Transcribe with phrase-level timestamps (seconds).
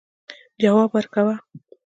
[0.61, 1.35] جواب ورکاوه.